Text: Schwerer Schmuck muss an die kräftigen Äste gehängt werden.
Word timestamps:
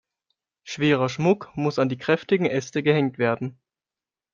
Schwerer 0.63 1.09
Schmuck 1.09 1.51
muss 1.53 1.77
an 1.77 1.87
die 1.87 1.97
kräftigen 1.99 2.47
Äste 2.47 2.81
gehängt 2.81 3.19
werden. 3.19 3.59